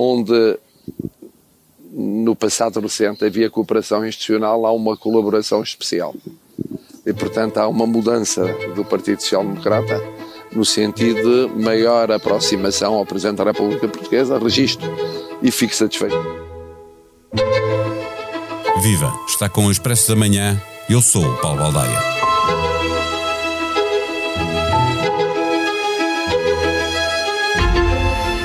[0.00, 0.58] onde
[1.92, 6.14] no passado recente havia cooperação institucional, há uma colaboração especial.
[7.04, 10.00] E, portanto, há uma mudança do Partido Social Democrata
[10.52, 14.88] no sentido de maior aproximação ao Presidente da República Portuguesa, registro
[15.42, 16.16] e fico satisfeito.
[18.82, 19.12] Viva!
[19.28, 20.60] Está com o Expresso da Manhã.
[20.88, 22.29] Eu sou o Paulo Baldaia.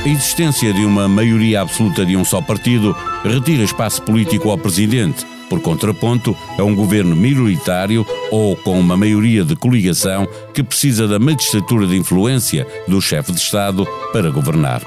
[0.06, 5.26] A existência de uma maioria absoluta de um só partido retira espaço político ao presidente,
[5.50, 11.18] por contraponto a um governo minoritário ou com uma maioria de coligação que precisa da
[11.18, 14.84] magistratura de influência do chefe de Estado para governar.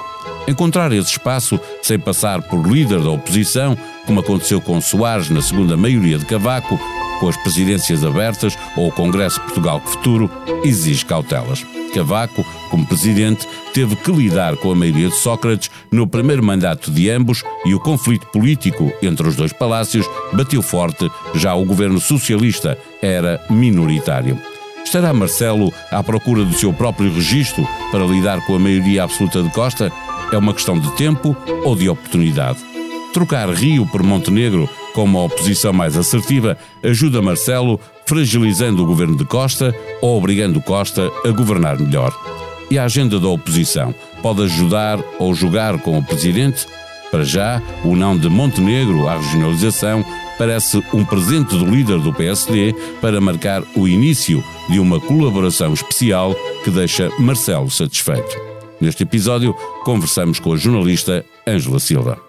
[0.47, 5.75] Encontrar esse espaço sem passar por líder da oposição, como aconteceu com Soares na segunda
[5.75, 6.79] maioria de Cavaco,
[7.19, 10.31] com as presidências abertas ou o Congresso Portugal Futuro,
[10.63, 11.65] exige cautelas.
[11.89, 17.09] Cavaco, como presidente, teve que lidar com a maioria de Sócrates no primeiro mandato de
[17.09, 22.77] ambos e o conflito político entre os dois palácios bateu forte, já o governo socialista
[23.01, 24.39] era minoritário.
[24.83, 29.49] Estará Marcelo à procura do seu próprio registro para lidar com a maioria absoluta de
[29.51, 29.91] Costa?
[30.31, 32.59] É uma questão de tempo ou de oportunidade.
[33.13, 37.79] Trocar Rio por Montenegro como a oposição mais assertiva ajuda Marcelo,
[38.09, 42.11] fragilizando o governo de Costa ou obrigando Costa a governar melhor.
[42.71, 43.93] E a agenda da oposição
[44.23, 46.65] pode ajudar ou jogar com o presidente?
[47.11, 50.03] Para já, o não de Montenegro à regionalização
[50.39, 56.35] parece um presente do líder do PSD para marcar o início de uma colaboração especial
[56.63, 58.35] que deixa Marcelo satisfeito.
[58.81, 62.28] Neste episódio, conversamos com a jornalista Ângela Silva.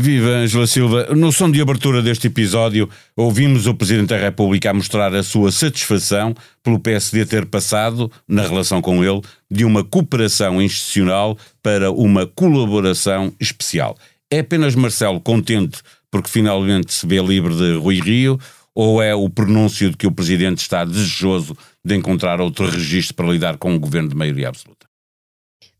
[0.00, 1.08] Viva Angela Silva.
[1.14, 5.50] No som de abertura deste episódio, ouvimos o Presidente da República a mostrar a sua
[5.50, 9.20] satisfação pelo PSD ter passado, na relação com ele,
[9.50, 13.96] de uma cooperação institucional para uma colaboração especial.
[14.30, 15.78] É apenas Marcelo contente
[16.10, 18.38] porque finalmente se vê livre de Rui Rio
[18.74, 23.28] ou é o pronúncio de que o Presidente está desejoso de encontrar outro registro para
[23.28, 24.87] lidar com um governo de maioria absoluta?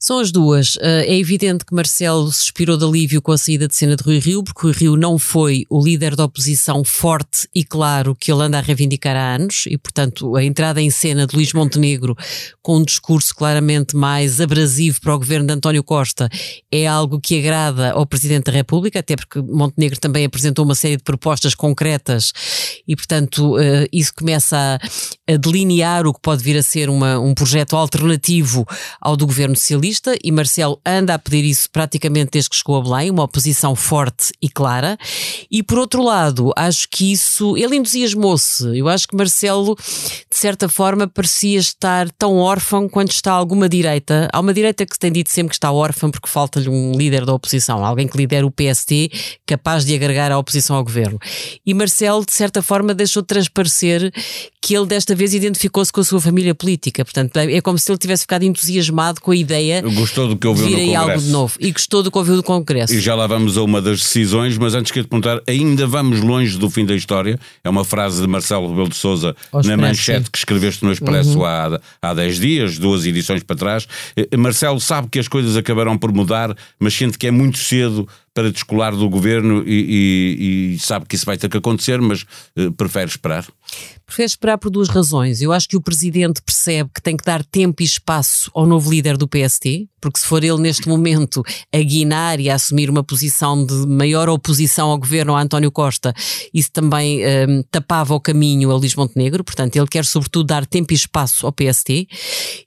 [0.08, 0.76] São as duas.
[0.76, 4.18] Uh, é evidente que Marcelo suspirou de alívio com a saída de cena de Rui
[4.18, 8.42] Rio, porque Rui Rio não foi o líder da oposição forte e claro que ele
[8.42, 12.16] anda a reivindicar há anos, e portanto a entrada em cena de Luís Montenegro
[12.62, 16.30] com um discurso claramente mais abrasivo para o governo de António Costa
[16.72, 20.96] é algo que agrada ao Presidente da República, até porque Montenegro também apresentou uma série
[20.96, 22.32] de propostas concretas
[22.88, 27.18] e portanto uh, isso começa a, a, delinear o que pode vir a ser uma,
[27.18, 28.66] um projeto alternativo
[29.02, 32.76] ao do governo socialista socialista e Marcelo anda a pedir isso praticamente desde que chegou
[32.76, 34.96] a Belém, uma oposição forte e clara.
[35.50, 38.78] E por outro lado, acho que isso, ele entusiasmou-se.
[38.78, 44.28] Eu acho que Marcelo, de certa forma, parecia estar tão órfão quanto está alguma direita.
[44.32, 47.34] Há uma direita que tem dito sempre que está órfã porque falta-lhe um líder da
[47.34, 49.10] oposição, alguém que lidera o PST,
[49.46, 51.18] capaz de agregar a oposição ao governo.
[51.64, 54.12] E Marcelo, de certa forma, deixou de transparecer
[54.60, 57.04] que ele desta vez identificou-se com a sua família política.
[57.04, 60.66] Portanto, é como se ele tivesse ficado entusiasmado com a ideia Gostou do que ouviu
[60.66, 60.98] no Congresso.
[60.98, 61.54] algo de novo.
[61.60, 62.92] E gostou do que ouviu do Congresso.
[62.92, 65.86] E já lá vamos a uma das decisões, mas antes que eu te perguntar, ainda
[65.86, 67.38] vamos longe do fim da história.
[67.62, 70.30] É uma frase de Marcelo Rebelo de Souza na manchete sim.
[70.32, 71.44] que escreveste no Expresso uhum.
[71.44, 73.86] há, há 10 dias, duas edições para trás.
[74.16, 78.08] Eh, Marcelo sabe que as coisas acabarão por mudar, mas sente que é muito cedo
[78.38, 79.72] para descolar do governo e,
[80.38, 82.22] e, e sabe que isso vai ter que acontecer, mas
[82.56, 83.44] uh, prefere esperar?
[84.06, 85.42] Prefere esperar por duas razões.
[85.42, 88.88] Eu acho que o presidente percebe que tem que dar tempo e espaço ao novo
[88.92, 91.42] líder do PST, porque se for ele neste momento
[91.72, 96.14] a guinar e a assumir uma posição de maior oposição ao governo, a António Costa,
[96.52, 100.92] isso também um, tapava o caminho a Luís Montenegro, portanto ele quer sobretudo dar tempo
[100.92, 102.06] e espaço ao PST.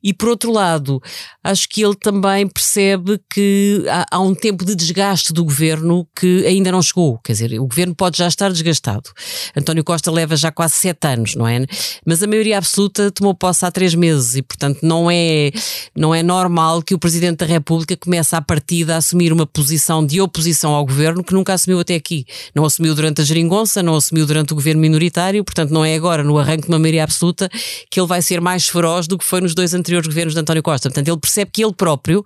[0.04, 1.02] E por outro lado,
[1.44, 6.46] acho que ele também percebe que há, há um tempo de desgaste do governo que
[6.46, 9.10] ainda não chegou, quer dizer, o governo pode já estar desgastado.
[9.56, 11.66] António Costa leva já quase sete anos, não é?
[12.06, 15.52] Mas a maioria absoluta tomou posse há três meses e, portanto, não é,
[15.96, 19.46] não é normal que o presidente Presidente da República começa a partida a assumir uma
[19.46, 22.26] posição de oposição ao governo que nunca assumiu até aqui.
[22.56, 26.24] Não assumiu durante a geringonça, não assumiu durante o governo minoritário, portanto não é agora,
[26.24, 27.48] no arranque de uma maioria absoluta,
[27.92, 30.64] que ele vai ser mais feroz do que foi nos dois anteriores governos de António
[30.64, 30.90] Costa.
[30.90, 32.26] Portanto, ele percebe que ele próprio,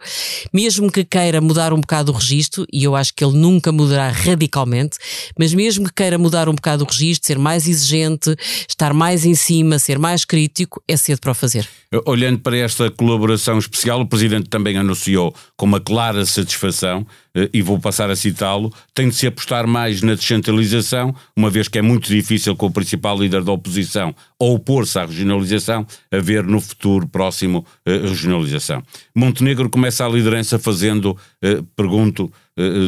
[0.53, 4.09] mesmo que queira mudar um bocado o registro, e eu acho que ele nunca mudará
[4.09, 4.97] radicalmente,
[5.37, 8.33] mas mesmo que queira mudar um bocado o registro, ser mais exigente,
[8.65, 11.67] estar mais em cima, ser mais crítico, é cedo para o fazer.
[12.05, 17.05] Olhando para esta colaboração especial, o Presidente também anunciou com uma clara satisfação,
[17.35, 21.67] eh, e vou passar a citá-lo, tem de se apostar mais na descentralização, uma vez
[21.67, 26.61] que é muito difícil com o principal líder da oposição opor-se à regionalização, haver no
[26.61, 28.81] futuro próximo eh, regionalização.
[29.13, 32.31] Montenegro começa a liderança fazendo, eh, pergunto,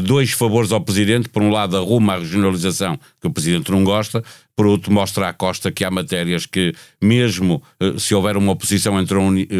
[0.05, 1.27] dois favores ao Presidente.
[1.27, 4.23] Por um lado, arruma a regionalização, que o Presidente não gosta,
[4.55, 7.61] por outro, mostra à Costa que há matérias que, mesmo
[7.97, 9.17] se houver uma oposição entre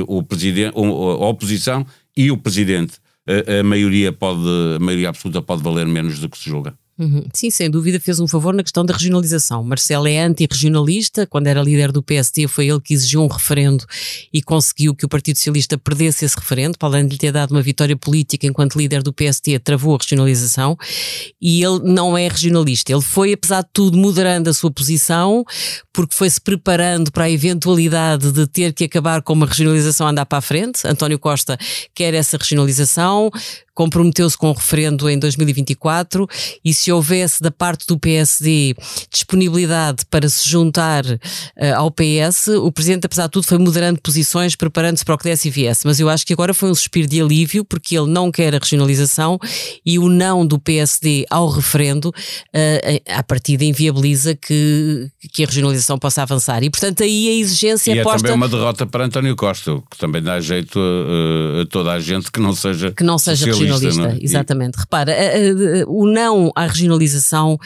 [0.08, 1.86] o Presidente, a oposição
[2.18, 2.96] e o Presidente,
[3.28, 6.78] a, a maioria pode, a maioria absoluta pode valer menos do que se julga.
[7.00, 7.26] Uhum.
[7.32, 9.64] Sim, sem dúvida fez um favor na questão da regionalização.
[9.64, 13.86] Marcelo é anti-regionalista, quando era líder do PSD foi ele que exigiu um referendo
[14.34, 17.52] e conseguiu que o Partido Socialista perdesse esse referendo, para além de lhe ter dado
[17.52, 20.76] uma vitória política enquanto líder do PSD, travou a regionalização
[21.40, 22.92] e ele não é regionalista.
[22.92, 25.46] Ele foi, apesar de tudo, moderando a sua posição,
[25.94, 30.40] porque foi-se preparando para a eventualidade de ter que acabar com uma regionalização andar para
[30.40, 30.88] a frente.
[30.88, 31.60] António Costa
[31.94, 33.30] quer essa regionalização,
[33.78, 36.28] comprometeu-se com o referendo em 2024
[36.66, 38.76] e se houvesse da parte do PSD
[39.12, 41.20] disponibilidade para se juntar uh,
[41.76, 45.50] ao PS, o Presidente, apesar de tudo, foi moderando posições, preparando-se para o que desse
[45.50, 45.86] e viesse.
[45.86, 48.58] Mas eu acho que agora foi um suspiro de alívio, porque ele não quer a
[48.58, 49.38] regionalização
[49.86, 56.00] e o não do PSD ao referendo, uh, a partida inviabiliza que, que a regionalização
[56.00, 56.64] possa avançar.
[56.64, 58.22] E, portanto, aí a exigência e é posta...
[58.22, 62.32] também uma derrota para António Costa, que também dá jeito a, a toda a gente
[62.32, 64.24] que não seja que não seja regionalista, é?
[64.24, 64.76] exatamente.
[64.76, 64.80] E...
[64.80, 65.16] Repara,
[65.88, 67.58] o não à regionalização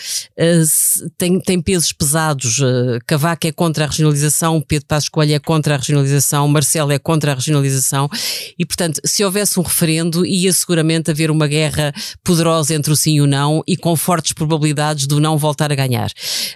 [1.18, 2.62] tem, tem pesos pesados.
[3.06, 7.32] Cavaco é contra a regionalização, Pedro Passos Coelho é contra a regionalização, Marcelo é contra
[7.32, 8.10] a regionalização
[8.58, 11.94] e, portanto, se houvesse um referendo, ia seguramente haver uma guerra
[12.24, 15.76] poderosa entre o sim e o não e com fortes probabilidades do não voltar a
[15.76, 16.10] ganhar.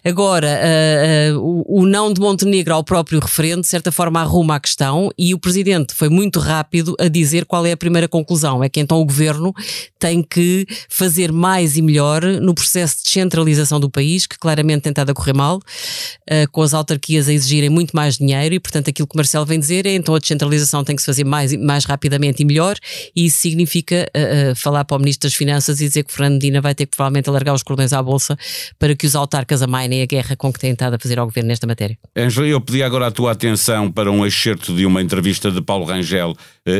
[0.03, 0.59] Agora,
[1.37, 5.33] o, o não de Montenegro ao próprio referendo, de certa forma, arruma a questão e
[5.33, 8.63] o Presidente foi muito rápido a dizer qual é a primeira conclusão.
[8.63, 9.34] É que então o Governo
[9.99, 14.91] tem que fazer mais e melhor no processo de descentralização do país, que claramente tem
[14.91, 18.89] estado a correr mal, uh, com as autarquias a exigirem muito mais dinheiro e, portanto,
[18.89, 21.85] aquilo que Marcelo vem dizer é então a descentralização tem que se fazer mais, mais
[21.85, 22.75] rapidamente e melhor
[23.15, 26.61] e isso significa uh, falar para o Ministro das Finanças e dizer que Fernando Medina
[26.61, 28.37] vai ter que provavelmente alargar os cordões à Bolsa
[28.77, 31.49] para que os autarcas amainem a guerra com que têm estado a fazer ao Governo
[31.49, 31.97] nesta matéria.
[32.15, 35.85] Angela, eu pedi agora a tua atenção para um excerto de uma entrevista de Paulo
[35.85, 36.35] Rangel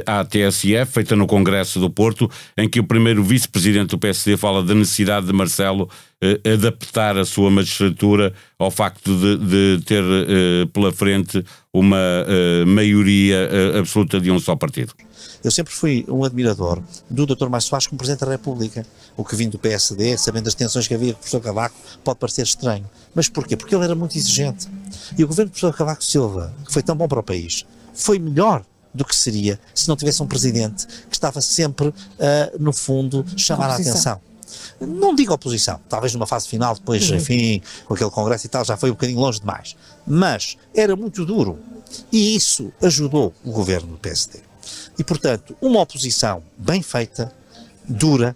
[0.05, 4.63] à TSF, feita no Congresso do Porto, em que o primeiro vice-presidente do PSD fala
[4.63, 5.89] da necessidade de Marcelo
[6.21, 11.43] eh, adaptar a sua magistratura ao facto de, de ter eh, pela frente
[11.73, 14.93] uma eh, maioria absoluta de um só partido.
[15.43, 17.47] Eu sempre fui um admirador do Dr.
[17.49, 18.85] Márcio Soares como Presidente da República.
[19.15, 22.17] O que vim do PSD, sabendo as tensões que havia com o professor Cavaco, pode
[22.17, 22.89] parecer estranho.
[23.13, 23.55] Mas porquê?
[23.55, 24.67] Porque ele era muito exigente.
[25.17, 28.17] E o governo do professor Cavaco Silva, que foi tão bom para o país, foi
[28.17, 28.63] melhor
[28.95, 31.93] do que seria se não tivesse um presidente que estava sempre, uh,
[32.59, 34.19] no fundo, chamar a atenção.
[34.79, 37.17] Não digo oposição, talvez numa fase final, depois, uhum.
[37.17, 39.75] enfim, com aquele congresso e tal, já foi um bocadinho longe demais.
[40.07, 41.59] Mas era muito duro
[42.11, 44.39] e isso ajudou o governo do PSD.
[44.97, 47.33] E, portanto, uma oposição bem feita,
[47.87, 48.35] dura,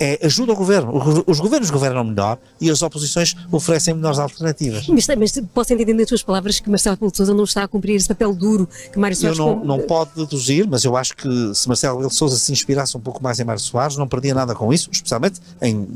[0.00, 1.24] é, ajuda o governo.
[1.26, 4.88] Os governos governam melhor e as oposições oferecem melhores alternativas.
[4.88, 7.68] Mas, mas posso entender nas tuas palavras que Marcelo Rebelo de Sousa não está a
[7.68, 9.38] cumprir esse papel duro que Mário Soares...
[9.38, 12.50] Eu não, não pode deduzir, mas eu acho que se Marcelo Rebelo de Sousa se
[12.50, 15.86] inspirasse um pouco mais em Mário Soares, não perdia nada com isso, especialmente em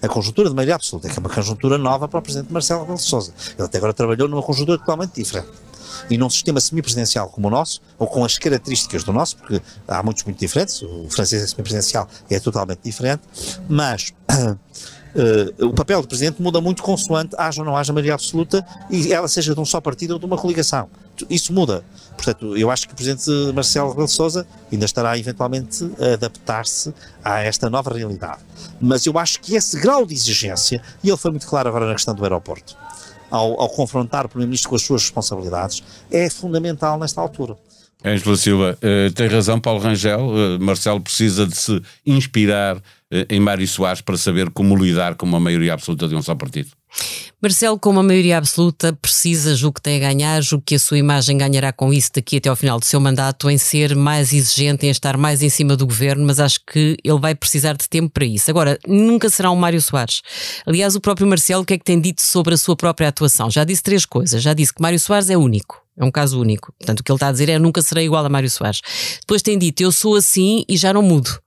[0.00, 2.98] a conjuntura de maioria absoluta, que é uma conjuntura nova para o Presidente Marcelo Rebelo
[2.98, 3.32] de Sousa.
[3.58, 5.48] Ele até agora trabalhou numa conjuntura totalmente diferente
[6.10, 10.02] e num sistema semipresidencial como o nosso, ou com as características do nosso, porque há
[10.02, 13.22] muitos muito diferentes, o francês é semipresidencial é totalmente diferente,
[13.68, 14.12] mas
[15.14, 19.12] Uh, o papel do Presidente muda muito consoante haja ou não haja maioria absoluta e
[19.12, 20.88] ela seja de um só partido ou de uma coligação.
[21.28, 21.84] Isso muda.
[22.16, 27.40] Portanto, eu acho que o Presidente Marcelo Rebelo Sousa ainda estará eventualmente a adaptar-se a
[27.40, 28.40] esta nova realidade.
[28.80, 31.92] Mas eu acho que esse grau de exigência, e ele foi muito claro agora na
[31.92, 32.76] questão do aeroporto,
[33.32, 37.56] ao, ao confrontar o Primeiro-Ministro com as suas responsabilidades, é fundamental nesta altura.
[38.04, 40.20] Ângela Silva, uh, tem razão, Paulo Rangel.
[40.20, 42.80] Uh, Marcelo precisa de se inspirar uh,
[43.30, 46.70] em Mário Soares para saber como lidar com uma maioria absoluta de um só partido.
[47.42, 50.96] Marcelo, com uma maioria absoluta, precisa, julgo que tem a ganhar, julgo que a sua
[50.96, 54.86] imagem ganhará com isso daqui até ao final do seu mandato, em ser mais exigente,
[54.86, 58.10] em estar mais em cima do governo, mas acho que ele vai precisar de tempo
[58.10, 58.48] para isso.
[58.48, 60.22] Agora, nunca será um Mário Soares.
[60.64, 63.50] Aliás, o próprio Marcelo, o que é que tem dito sobre a sua própria atuação?
[63.50, 64.40] Já disse três coisas.
[64.40, 65.82] Já disse que Mário Soares é único.
[65.96, 66.72] É um caso único.
[66.78, 68.80] Portanto, o que ele está a dizer é nunca serei igual a Mário Soares.
[69.20, 71.41] Depois tem dito, eu sou assim e já não mudo.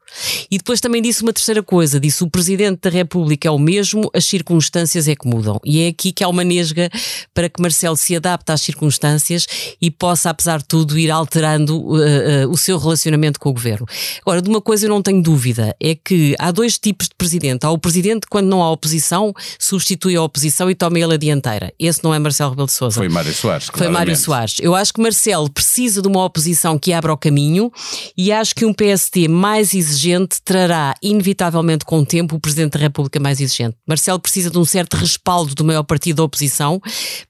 [0.49, 4.09] E depois também disse uma terceira coisa: disse o Presidente da República é o mesmo,
[4.13, 5.59] as circunstâncias é que mudam.
[5.63, 6.89] E é aqui que há uma nesga
[7.33, 9.47] para que Marcelo se adapte às circunstâncias
[9.81, 13.85] e possa, apesar de tudo, ir alterando uh, uh, o seu relacionamento com o governo.
[14.21, 17.65] Agora, de uma coisa eu não tenho dúvida: é que há dois tipos de presidente.
[17.65, 21.73] Há o presidente, quando não há oposição, substitui a oposição e toma ele a dianteira.
[21.79, 22.95] Esse não é Marcelo Rebelo de Souza.
[22.95, 23.67] Foi Mário Soares.
[23.73, 24.55] Foi Mário Soares.
[24.59, 27.71] Eu acho que Marcelo precisa de uma oposição que abra o caminho
[28.17, 32.73] e acho que um PST mais exigente exigente trará, inevitavelmente com o tempo, o Presidente
[32.73, 33.77] da República mais exigente.
[33.87, 36.81] Marcelo precisa de um certo respaldo do maior partido da oposição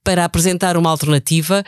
[0.03, 1.63] para apresentar uma alternativa,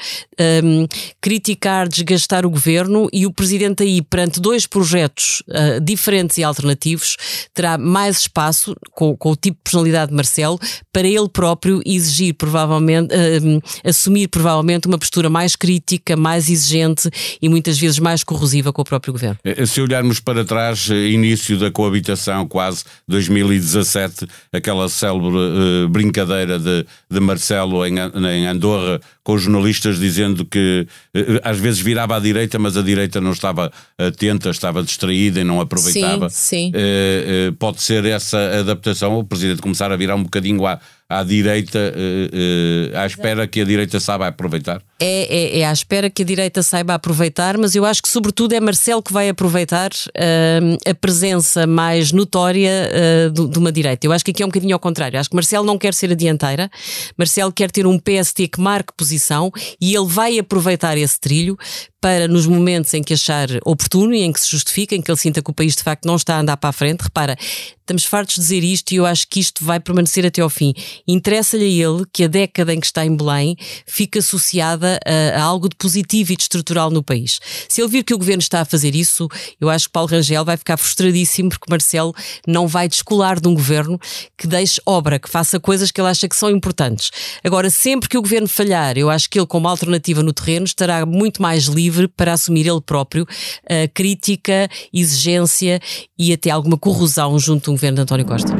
[0.63, 0.87] um,
[1.21, 7.15] criticar, desgastar o governo e o Presidente aí, perante dois projetos uh, diferentes e alternativos,
[7.53, 10.59] terá mais espaço, com, com, o tipo de personalidade de Marcelo,
[10.91, 17.09] para ele próprio exigir, provavelmente, uh, assumir provavelmente uma postura mais crítica, mais exigente
[17.41, 19.37] e muitas vezes mais corrosiva com o próprio governo.
[19.43, 26.85] Eh, se olharmos para trás, início da coabitação, quase 2017, aquela célebre uh, brincadeira de,
[27.09, 32.19] de Marcelo em, em, Andorra, com os jornalistas dizendo que uh, às vezes virava à
[32.19, 36.29] direita, mas a direita não estava atenta, estava distraída e não aproveitava.
[36.29, 36.71] Sim, sim.
[36.71, 41.79] Uh, pode ser essa adaptação, o Presidente começar a virar um bocadinho à, à direita,
[41.79, 44.81] uh, uh, à espera que a direita saiba aproveitar?
[44.99, 48.53] É, é, é, à espera que a direita saiba aproveitar, mas eu acho que, sobretudo,
[48.53, 52.89] é Marcelo que vai aproveitar uh, a presença mais notória
[53.31, 54.05] de, de, uma direita.
[54.05, 55.19] Eu acho que aqui é um bocadinho ao contrário.
[55.19, 56.69] Acho que Marcelo não quer ser a dianteira,
[57.17, 61.57] Marcelo quer ter um PST que marque posição e ele vai aproveitar esse trilho
[61.99, 65.17] para, nos momentos em que achar oportuno e em que se justifica, em que ele
[65.17, 67.35] sinta que o país de facto não está a andar para a frente, repara,
[67.79, 70.73] estamos fartos de dizer isto e eu acho que isto vai permanecer até ao fim.
[71.07, 75.43] Interessa-lhe a ele que a década em que está em Belém fique associada a, a,
[75.43, 77.39] algo de positivo e de estrutural no país.
[77.69, 79.27] Se ele vir que o governo está a fazer isso,
[79.59, 82.13] eu acho que Paulo Rangel vai ficar frustradíssimo porque Marcelo
[82.45, 83.97] não vai descolar de um governo
[84.37, 87.09] que deixe obra, que faça coisas que ele acha que são importantes.
[87.43, 91.05] Agora, sempre que o governo falhar, eu acho que ele, como alternativa no terreno, estará
[91.05, 93.25] muito mais livre para assumir ele próprio
[93.69, 95.79] a crítica, exigência
[96.17, 98.53] e até alguma corrosão junto um governo de António Costa.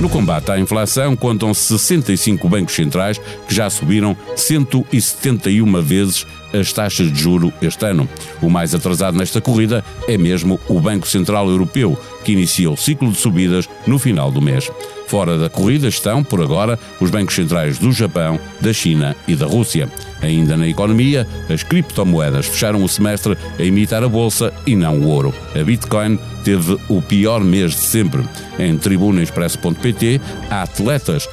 [0.00, 7.12] No combate à inflação, contam 65 bancos centrais que já subiram 171 vezes as taxas
[7.12, 8.08] de juro este ano.
[8.40, 13.10] O mais atrasado nesta corrida é mesmo o Banco Central Europeu, que inicia o ciclo
[13.10, 14.70] de subidas no final do mês.
[15.06, 19.46] Fora da corrida estão, por agora, os bancos centrais do Japão, da China e da
[19.46, 19.88] Rússia.
[20.20, 25.06] Ainda na economia, as criptomoedas fecharam o semestre a imitar a bolsa e não o
[25.06, 25.32] ouro.
[25.54, 28.24] A Bitcoin teve o pior mês de sempre.
[28.58, 31.28] Em tribunaexpresso.pt há atletas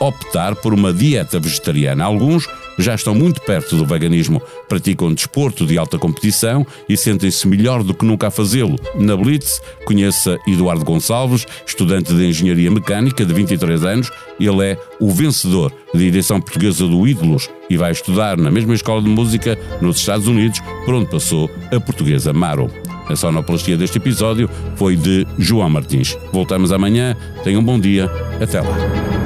[0.00, 2.04] a optar por uma dieta vegetariana.
[2.04, 7.82] Alguns já estão muito perto do veganismo, praticam desporto de alta competição e sentem-se melhor
[7.82, 8.76] do que nunca a fazê-lo.
[8.94, 14.10] Na Blitz, conheça Eduardo Gonçalves, estudante de Engenharia Mecânica de 23 anos.
[14.38, 19.02] Ele é o vencedor da edição portuguesa do Ídolos e vai estudar na mesma escola
[19.02, 22.70] de música nos Estados Unidos, por onde passou a portuguesa Maro.
[23.08, 26.18] A sonoplastia deste episódio foi de João Martins.
[26.32, 27.16] Voltamos amanhã.
[27.44, 28.10] Tenham um bom dia.
[28.40, 29.25] Até lá.